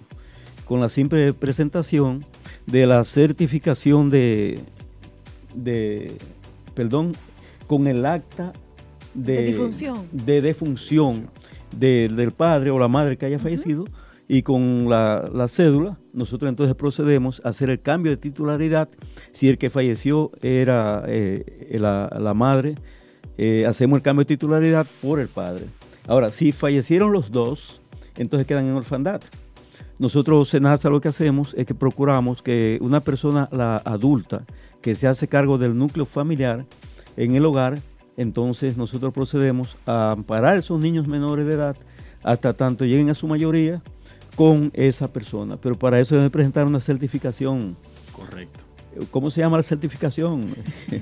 [0.67, 2.25] con la simple presentación
[2.67, 4.61] de la certificación de,
[5.55, 6.17] de
[6.75, 7.13] perdón,
[7.67, 8.53] con el acta
[9.15, 9.55] de,
[10.13, 11.31] de defunción,
[11.79, 13.85] del padre o la madre que haya fallecido
[14.27, 18.89] y con la, cédula, nosotros entonces procedemos a hacer el cambio de titularidad.
[19.33, 22.75] Si el que falleció era eh, la, madre,
[23.37, 25.67] eh, hacemos el cambio de titularidad por el padre.
[26.07, 27.81] Ahora, si fallecieron los dos,
[28.17, 29.21] entonces quedan en orfandad.
[29.99, 34.45] Nosotros, SENASA, lo que hacemos es que procuramos que una persona la adulta
[34.83, 36.67] que se hace cargo del núcleo familiar
[37.17, 37.79] en el hogar,
[38.16, 41.77] entonces nosotros procedemos a amparar a esos niños menores de edad
[42.22, 43.83] hasta tanto lleguen a su mayoría
[44.37, 45.57] con esa persona.
[45.57, 47.77] Pero para eso debe presentar una certificación
[48.14, 48.63] Correcto.
[49.11, 50.47] ¿Cómo se llama la certificación?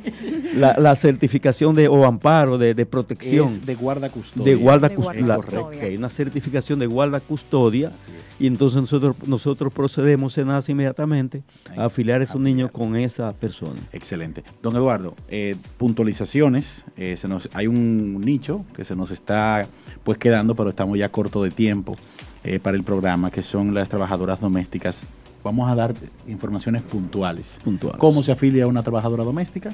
[0.55, 3.49] la, la certificación de o amparo de, de protección.
[3.49, 4.45] Es de guarda custodia.
[4.53, 5.21] De guarda De custodia.
[5.25, 5.99] guarda La- custodia.
[5.99, 7.93] una certificación de guarda custodia.
[8.41, 11.43] Y entonces nosotros, nosotros procedemos, se nace inmediatamente
[11.77, 13.79] a afiliar a esos niños con esa persona.
[13.93, 14.43] Excelente.
[14.63, 16.85] Don Eduardo, eh, puntualizaciones.
[16.97, 19.67] eh, se nos, hay un nicho que se nos está
[20.03, 21.97] pues quedando, pero estamos ya corto de tiempo
[22.43, 25.05] eh, para el programa, que son las trabajadoras domésticas.
[25.43, 25.95] Vamos a dar
[26.27, 27.59] informaciones puntuales.
[27.65, 27.99] Puntuales.
[27.99, 29.71] ¿Cómo se afilia a una trabajadora doméstica?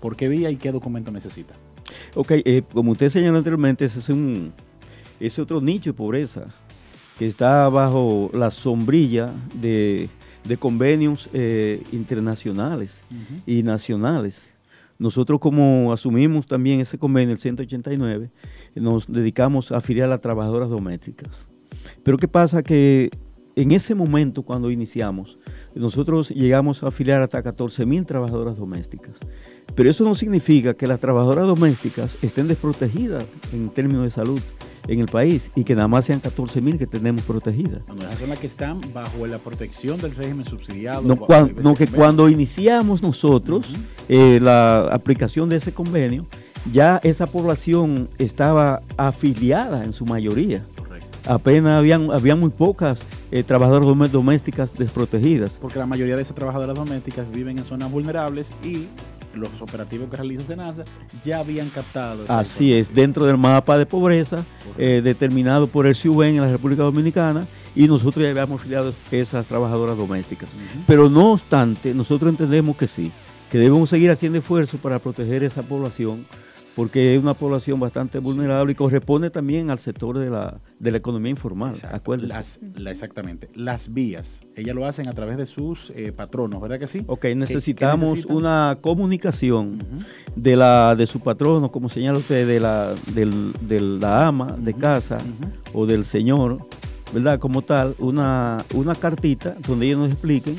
[0.00, 1.54] ¿Por qué vía y qué documento necesita?
[2.14, 4.52] Ok, eh, como usted señaló anteriormente, ese es un
[5.38, 6.46] otro nicho de pobreza
[7.18, 10.08] que está bajo la sombrilla de,
[10.46, 13.02] de convenios eh, internacionales
[13.46, 14.52] y nacionales.
[14.98, 18.30] Nosotros como asumimos también ese convenio, el 189,
[18.74, 21.48] nos dedicamos a afiliar a trabajadoras domésticas.
[22.02, 22.62] Pero ¿qué pasa?
[22.62, 23.10] Que
[23.56, 25.38] en ese momento, cuando iniciamos,
[25.74, 29.14] nosotros llegamos a afiliar hasta 14 mil trabajadoras domésticas.
[29.74, 34.40] Pero eso no significa que las trabajadoras domésticas estén desprotegidas en términos de salud
[34.86, 37.80] en el país y que nada más sean 14 mil que tenemos protegidas.
[38.06, 41.02] Esas son las que están bajo la protección del régimen subsidiado.
[41.26, 43.66] Cuan- no, que cuando iniciamos nosotros
[44.08, 46.26] eh, la aplicación de ese convenio,
[46.72, 50.66] ya esa población estaba afiliada en su mayoría.
[51.26, 55.58] Apenas habían, habían muy pocas eh, trabajadoras dom- domésticas desprotegidas.
[55.60, 58.86] Porque la mayoría de esas trabajadoras domésticas viven en zonas vulnerables y
[59.34, 60.84] los operativos que realiza SENASA
[61.24, 62.24] ya habían captado.
[62.28, 64.44] Así es, dentro del mapa de pobreza
[64.78, 69.46] eh, determinado por el CIUBEN en la República Dominicana y nosotros ya habíamos afiliado esas
[69.46, 70.48] trabajadoras domésticas.
[70.86, 73.10] Pero no obstante, nosotros entendemos que sí,
[73.50, 76.24] que debemos seguir haciendo esfuerzos para proteger esa población
[76.76, 80.96] porque es una población bastante vulnerable y corresponde también al sector de la, de la
[80.98, 81.76] economía informal.
[82.28, 83.48] Las, la- exactamente.
[83.54, 86.98] Las vías, ellas lo hacen a través de sus eh, patronos, ¿verdad que sí?
[87.06, 89.78] Ok, ¿Qué- qué necesitamos una comunicación
[90.34, 94.74] de la de su patrono, como señala usted, de la del, de la ama de
[94.74, 95.18] casa
[95.72, 96.58] o del señor,
[97.12, 97.38] ¿verdad?
[97.38, 100.56] Como tal, una, una cartita donde ellos nos expliquen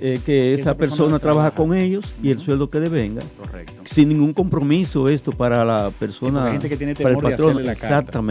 [0.00, 1.70] eh, que esa esa persona persona trabaja trabaja.
[1.70, 3.22] con ellos y el sueldo que devenga.
[3.40, 3.82] Correcto.
[3.84, 8.22] Sin ningún compromiso esto para la persona, gente que tiene para el de la carta.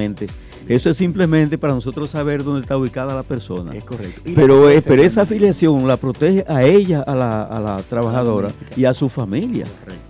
[0.67, 3.73] Eso es simplemente para nosotros saber dónde está ubicada la persona.
[3.75, 4.21] Es correcto.
[4.35, 8.85] Pero, eh, pero esa afiliación la protege a ella, a la, a la trabajadora y
[8.85, 9.65] a su familia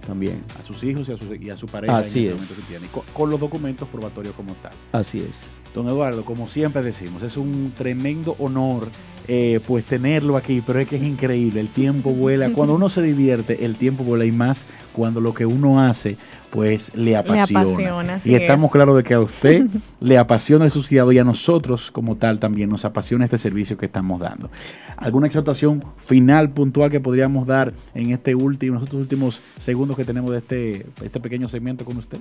[0.06, 0.44] también.
[0.60, 2.42] A sus hijos y a su, y a su pareja Así en ese es.
[2.42, 4.72] momento que tiene, con, con los documentos probatorios como tal.
[4.94, 5.50] Así es.
[5.76, 8.88] Don Eduardo, como siempre decimos, es un tremendo honor
[9.28, 13.02] eh, pues tenerlo aquí, pero es que es increíble, el tiempo vuela, cuando uno se
[13.02, 16.16] divierte, el tiempo vuela y más cuando lo que uno hace
[16.58, 18.20] pues le apasiona.
[18.26, 18.72] y estamos es.
[18.72, 19.68] claros de que a usted
[20.00, 23.86] le apasiona el subsidiado y a nosotros como tal también nos apasiona este servicio que
[23.86, 24.50] estamos dando.
[24.96, 30.04] ¿Alguna exhortación final, puntual que podríamos dar en este último, en estos últimos segundos que
[30.04, 32.18] tenemos de este, este pequeño segmento con usted?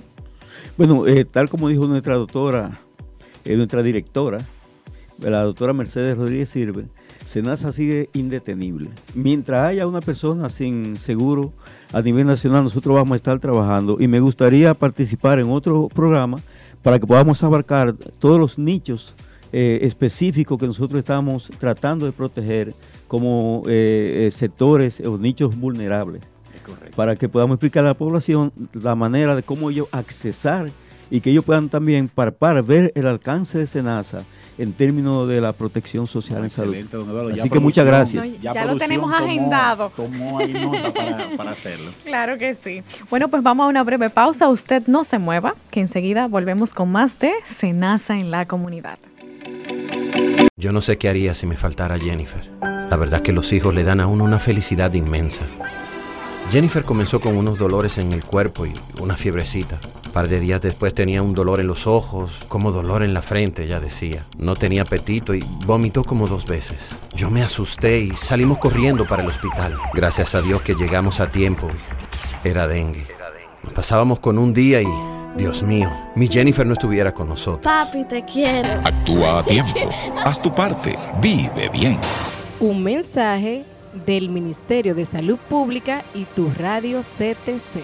[0.77, 2.79] Bueno, eh, tal como dijo nuestra doctora,
[3.43, 4.37] eh, nuestra directora,
[5.19, 6.85] la doctora Mercedes Rodríguez Sirve,
[7.25, 8.91] SENASA sigue indetenible.
[9.15, 11.53] Mientras haya una persona sin seguro
[11.93, 16.37] a nivel nacional, nosotros vamos a estar trabajando y me gustaría participar en otro programa
[16.81, 19.13] para que podamos abarcar todos los nichos
[19.53, 22.73] eh, específicos que nosotros estamos tratando de proteger
[23.07, 26.21] como eh, eh, sectores o nichos vulnerables.
[26.97, 30.69] Para que podamos explicar a la población la manera de cómo ellos accesar
[31.09, 34.23] y que ellos puedan también parpar, ver el alcance de SENASA
[34.57, 36.73] en términos de la protección social en salud.
[36.73, 37.33] Excelente, don Eduardo.
[37.33, 38.41] Así que muchas gracias.
[38.41, 39.91] Ya lo tenemos tomó- agendado.
[39.95, 41.91] Tomó ahí nota para, para hacerlo.
[42.03, 42.81] Claro que sí.
[43.09, 44.47] Bueno, pues vamos a una breve pausa.
[44.47, 48.97] Usted no se mueva, que enseguida volvemos con más de Senasa en la comunidad.
[50.55, 52.49] Yo no sé qué haría si me faltara Jennifer.
[52.89, 55.43] La verdad que los hijos le dan a uno una felicidad inmensa.
[56.49, 59.79] Jennifer comenzó con unos dolores en el cuerpo y una fiebrecita.
[60.05, 63.21] Un par de días después tenía un dolor en los ojos, como dolor en la
[63.21, 64.25] frente, ella decía.
[64.37, 66.95] No tenía apetito y vomitó como dos veces.
[67.13, 69.77] Yo me asusté y salimos corriendo para el hospital.
[69.93, 71.67] Gracias a Dios que llegamos a tiempo.
[72.45, 73.05] Era dengue.
[73.63, 74.87] Nos pasábamos con un día y,
[75.35, 77.63] Dios mío, mi Jennifer no estuviera con nosotros.
[77.63, 78.69] Papi, te quiero.
[78.85, 79.89] Actúa a tiempo.
[80.23, 80.97] Haz tu parte.
[81.19, 81.99] Vive bien.
[82.61, 83.65] Un mensaje
[84.05, 87.83] del Ministerio de Salud Pública y tu radio CTC.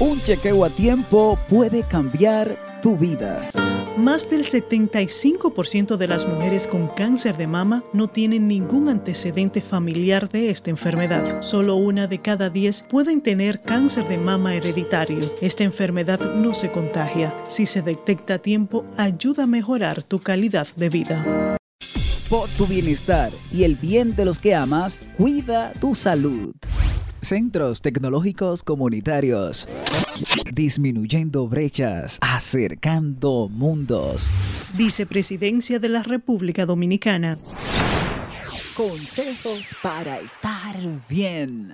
[0.00, 3.50] Un chequeo a tiempo puede cambiar tu vida.
[3.96, 10.30] Más del 75% de las mujeres con cáncer de mama no tienen ningún antecedente familiar
[10.30, 11.42] de esta enfermedad.
[11.42, 15.30] Solo una de cada 10 pueden tener cáncer de mama hereditario.
[15.42, 17.34] Esta enfermedad no se contagia.
[17.48, 21.58] Si se detecta a tiempo, ayuda a mejorar tu calidad de vida.
[22.30, 26.54] Por tu bienestar y el bien de los que amas, cuida tu salud.
[27.22, 29.66] Centros Tecnológicos Comunitarios.
[30.52, 34.30] Disminuyendo brechas, acercando mundos.
[34.76, 37.36] Vicepresidencia de la República Dominicana.
[38.76, 40.76] Consejos para estar
[41.08, 41.72] bien.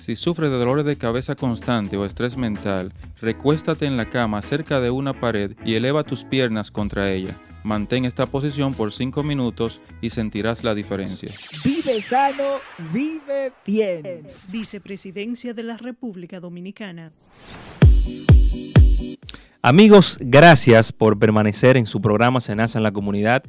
[0.00, 4.80] Si sufres de dolores de cabeza constante o estrés mental, recuéstate en la cama cerca
[4.80, 7.38] de una pared y eleva tus piernas contra ella.
[7.64, 11.30] Mantén esta posición por 5 minutos y sentirás la diferencia.
[11.64, 12.58] Vive sano,
[12.92, 14.26] vive bien.
[14.48, 17.12] Vicepresidencia de la República Dominicana.
[19.64, 23.44] Amigos, gracias por permanecer en su programa Senasa en la comunidad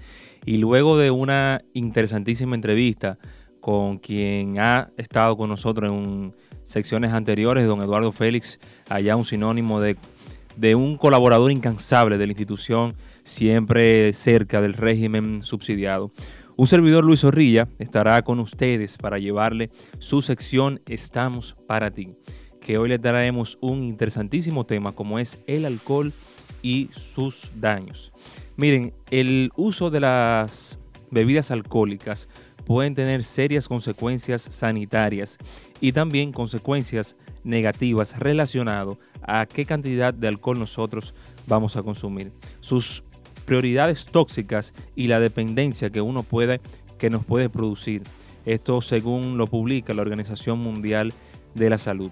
[0.46, 3.18] y luego de una interesantísima entrevista
[3.60, 6.36] con quien ha estado con nosotros en
[6.66, 8.60] secciones anteriores, don Eduardo Félix,
[8.90, 9.98] allá un sinónimo de,
[10.56, 12.94] de un colaborador incansable de la institución,
[13.24, 16.12] siempre cerca del régimen subsidiado.
[16.56, 22.14] Un servidor Luis Zorrilla estará con ustedes para llevarle su sección Estamos para ti,
[22.62, 26.14] que hoy le traemos un interesantísimo tema como es el alcohol
[26.62, 28.14] y sus daños.
[28.56, 30.78] Miren, el uso de las
[31.10, 32.30] bebidas alcohólicas
[32.66, 35.38] pueden tener serias consecuencias sanitarias
[35.82, 41.14] y también consecuencias negativas relacionadas a qué cantidad de alcohol nosotros
[41.48, 42.32] vamos a consumir.
[42.62, 43.04] Sus
[43.44, 46.62] prioridades tóxicas y la dependencia que uno puede
[46.98, 48.04] que nos puede producir.
[48.46, 51.14] Esto según lo publica la Organización Mundial
[51.54, 52.12] de la Salud.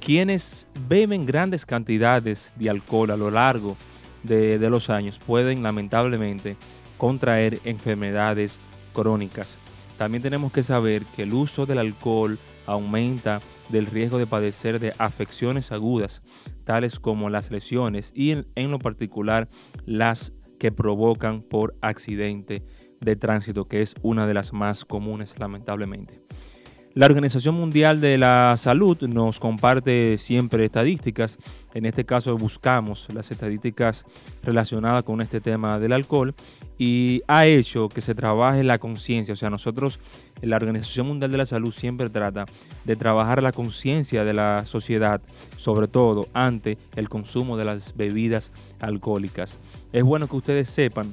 [0.00, 3.76] Quienes beben grandes cantidades de alcohol a lo largo
[4.22, 6.56] de, de los años pueden lamentablemente
[6.98, 8.58] contraer enfermedades
[8.92, 9.56] crónicas.
[9.98, 14.92] También tenemos que saber que el uso del alcohol aumenta del riesgo de padecer de
[14.98, 16.22] afecciones agudas,
[16.64, 19.48] tales como las lesiones y en, en, lo particular
[19.86, 20.32] las
[20.64, 22.62] que provocan por accidente
[22.98, 26.22] de tránsito, que es una de las más comunes lamentablemente.
[26.94, 31.36] La Organización Mundial de la Salud nos comparte siempre estadísticas.
[31.74, 34.06] En este caso buscamos las estadísticas
[34.42, 36.34] relacionadas con este tema del alcohol
[36.78, 39.34] y ha hecho que se trabaje la conciencia.
[39.34, 39.98] O sea, nosotros,
[40.40, 42.46] la Organización Mundial de la Salud siempre trata
[42.84, 45.20] de trabajar la conciencia de la sociedad,
[45.58, 48.50] sobre todo ante el consumo de las bebidas
[48.80, 49.60] alcohólicas.
[49.94, 51.12] Es bueno que ustedes sepan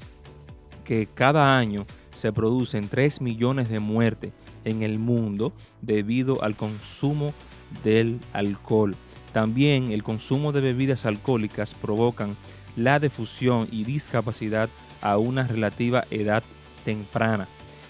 [0.83, 4.31] que cada año se producen 3 millones de muertes
[4.65, 5.53] en el mundo
[5.83, 7.31] debido al consumo
[7.83, 8.95] del alcohol.
[9.33, 12.35] También el consumo de bebidas alcohólicas provocan
[12.75, 14.67] la difusión y discapacidad
[15.03, 16.41] a una relativa edad
[16.83, 17.47] temprana.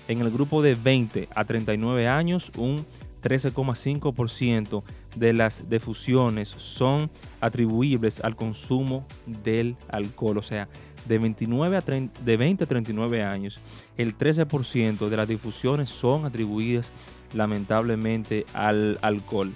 [0.10, 2.86] En el grupo de 20 a 39 años, un
[3.24, 4.84] 13,5%
[5.16, 7.10] de las defusiones son
[7.40, 10.38] atribuibles al consumo del alcohol.
[10.38, 10.68] O sea,
[11.06, 13.60] de, 29 a 30, de 20 a 39 años,
[13.98, 16.92] el 13% de las difusiones son atribuidas
[17.34, 19.52] lamentablemente al alcohol.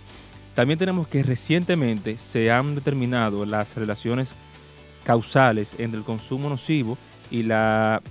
[0.53, 4.33] También tenemos que recientemente se han determinado las relaciones
[5.03, 6.97] causales entre el consumo nocivo
[7.29, 8.01] y las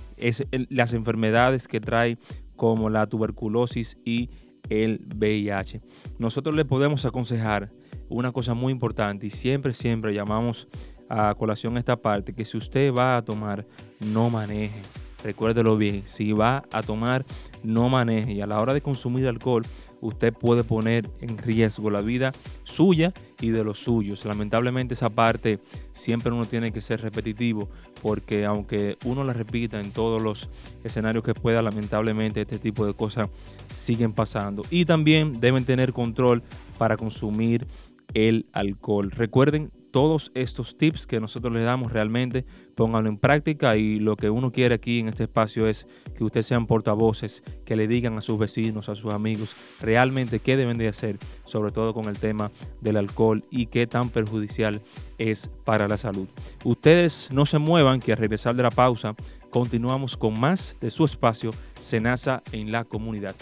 [0.93, 2.17] enfermedades que trae
[2.55, 4.29] como la tuberculosis y
[4.69, 5.81] el VIH.
[6.17, 7.71] Nosotros le podemos aconsejar
[8.09, 10.67] una cosa muy importante y siempre, siempre llamamos
[11.09, 13.65] a colación esta parte, que si usted va a tomar,
[13.99, 14.81] no maneje.
[15.23, 17.25] Recuérdelo bien, si va a tomar,
[17.63, 18.33] no maneje.
[18.33, 19.63] Y a la hora de consumir alcohol,
[20.01, 22.31] usted puede poner en riesgo la vida
[22.63, 23.11] suya
[23.41, 24.23] y de los suyos.
[24.25, 25.59] Lamentablemente esa parte
[25.93, 27.69] siempre uno tiene que ser repetitivo
[28.05, 30.47] porque aunque uno la repita en todos los
[30.83, 33.29] escenarios que pueda, lamentablemente este tipo de cosas
[33.73, 34.61] siguen pasando.
[34.69, 36.43] Y también deben tener control
[36.77, 37.65] para consumir
[38.13, 39.09] el alcohol.
[39.09, 42.45] Recuerden todos estos tips que nosotros les damos realmente,
[42.75, 46.45] pónganlo en práctica y lo que uno quiere aquí en este espacio es que ustedes
[46.45, 50.87] sean portavoces, que le digan a sus vecinos, a sus amigos, realmente qué deben de
[50.87, 52.51] hacer, sobre todo con el tema
[52.81, 54.81] del alcohol y qué tan perjudicial
[55.17, 56.27] es para la salud.
[56.63, 59.15] Ustedes no se muevan, que al regresar de la pausa
[59.49, 63.35] continuamos con más de su espacio Senasa en la comunidad.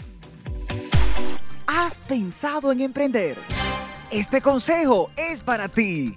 [1.66, 3.36] ¿Has pensado en emprender?
[4.10, 6.14] Este consejo es para ti.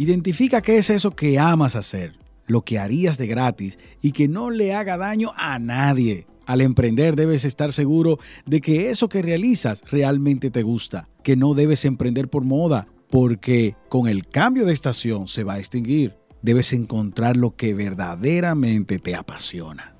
[0.00, 2.14] Identifica qué es eso que amas hacer,
[2.46, 6.26] lo que harías de gratis y que no le haga daño a nadie.
[6.46, 11.52] Al emprender debes estar seguro de que eso que realizas realmente te gusta, que no
[11.52, 16.16] debes emprender por moda, porque con el cambio de estación se va a extinguir.
[16.40, 19.92] Debes encontrar lo que verdaderamente te apasiona.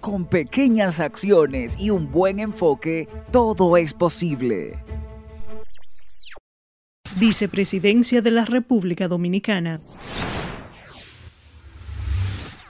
[0.00, 4.78] Con pequeñas acciones y un buen enfoque, todo es posible.
[7.22, 9.80] Vicepresidencia de la República Dominicana.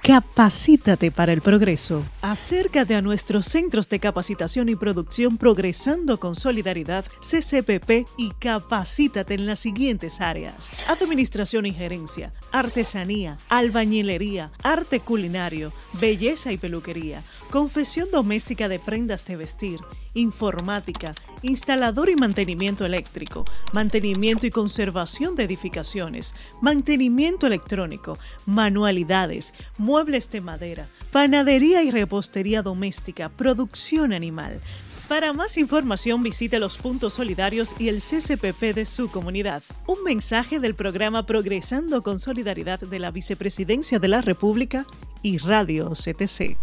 [0.02, 2.04] Capacítate para el progreso.
[2.20, 9.46] Acércate a nuestros centros de capacitación y producción Progresando con Solidaridad, CCPP, y capacítate en
[9.46, 10.70] las siguientes áreas.
[10.90, 19.36] Administración y gerencia, artesanía, albañilería, arte culinario, belleza y peluquería, confesión doméstica de prendas de
[19.36, 19.80] vestir,
[20.14, 30.40] informática, instalador y mantenimiento eléctrico, mantenimiento y conservación de edificaciones, mantenimiento electrónico, manualidades, muebles de
[30.40, 34.60] madera, panadería y repostería doméstica, producción animal.
[35.08, 39.62] Para más información visite los puntos solidarios y el CCPP de su comunidad.
[39.86, 44.86] Un mensaje del programa Progresando con Solidaridad de la Vicepresidencia de la República
[45.22, 46.56] y Radio CTC.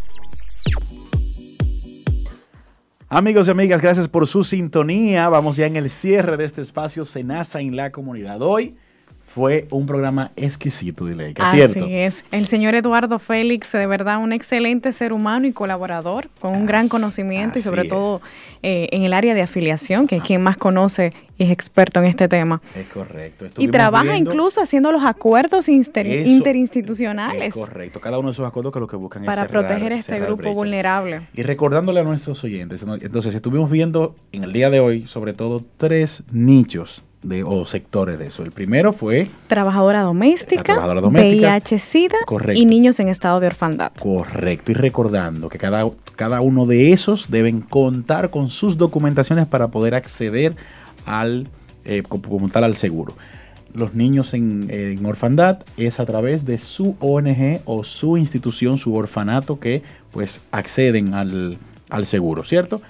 [3.12, 5.30] Amigos y amigas, gracias por su sintonía.
[5.30, 8.40] Vamos ya en el cierre de este espacio Senasa en la comunidad.
[8.44, 8.76] Hoy
[9.30, 11.86] fue un programa exquisito, dile, Así ¿cierto?
[11.88, 12.26] es.
[12.32, 16.90] El señor Eduardo Félix, de verdad, un excelente ser humano y colaborador, con un gran
[16.90, 18.22] conocimiento y sobre todo
[18.64, 22.08] eh, en el área de afiliación, que es quien más conoce y es experto en
[22.08, 22.60] este tema.
[22.76, 23.46] Es correcto.
[23.60, 27.50] y trabaja incluso haciendo los acuerdos interinstitucionales.
[27.50, 28.02] Es correcto.
[28.02, 31.22] Cada uno de esos acuerdos que lo que buscan para proteger a este grupo vulnerable.
[31.36, 35.64] Y recordándole a nuestros oyentes, entonces estuvimos viendo en el día de hoy sobre todo
[35.78, 38.44] tres nichos de, o sectores de eso.
[38.44, 39.30] El primero fue...
[39.48, 42.18] Trabajadora doméstica, VIH-Sida
[42.54, 43.92] y niños en estado de orfandad.
[44.00, 44.72] Correcto.
[44.72, 49.96] Y recordando que cada, cada uno de esos deben contar con sus documentaciones para poder
[49.96, 50.56] acceder
[51.06, 51.48] al,
[51.86, 53.14] eh, como tal al seguro.
[53.74, 58.96] Los niños en, en, orfandad es a través de su ONG o su institución, su
[58.96, 61.58] orfanato que pues acceden al,
[61.90, 62.82] al seguro, ¿cierto?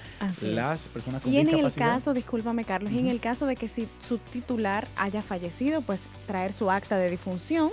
[0.42, 3.68] Las personas con y en el caso, discúlpame Carlos, y en el caso de que
[3.68, 7.70] si su titular haya fallecido, pues traer su acta de difunción,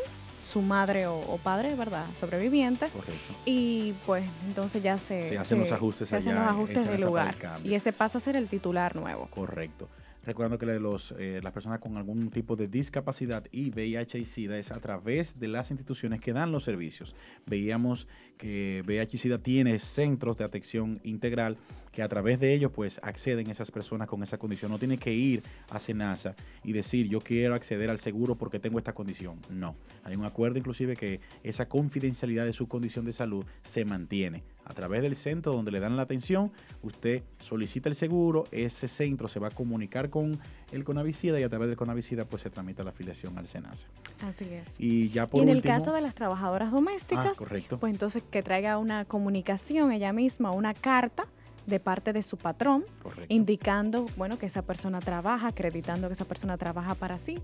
[0.51, 2.05] su madre o, padre, ¿verdad?
[2.17, 2.87] Sobreviviente.
[2.87, 3.33] Correcto.
[3.45, 7.35] Y pues entonces ya se, se hacen los ajustes, se hacen los ajustes del lugar.
[7.63, 9.27] Y ese pasa a ser el titular nuevo.
[9.27, 9.89] Correcto.
[10.27, 14.57] Recordando que los, eh, las personas con algún tipo de discapacidad y VIH y SIDA
[14.57, 17.15] es a través de las instituciones que dan los servicios.
[17.45, 21.57] Veíamos que VIH y SIDA tiene centros de atención integral
[21.97, 24.69] que a través de ellos pues acceden esas personas con esa condición.
[24.69, 25.41] No tiene que ir
[25.71, 29.39] a SENASA y decir yo quiero acceder al seguro porque tengo esta condición.
[29.49, 34.43] No, hay un acuerdo inclusive que esa confidencialidad de su condición de salud se mantiene.
[34.63, 36.51] A través del centro donde le dan la atención,
[36.83, 40.39] usted solicita el seguro, ese centro se va a comunicar con
[40.71, 43.87] el Conavicida y a través del Conavicida pues se tramita la afiliación al SENASA.
[44.21, 44.75] Así es.
[44.77, 48.77] Y ya por en el caso de las trabajadoras domésticas, ah, pues entonces que traiga
[48.77, 51.25] una comunicación ella misma, una carta
[51.67, 52.85] de parte de su patrón,
[53.27, 57.37] indicando, bueno, que esa persona trabaja, acreditando que esa persona trabaja para sí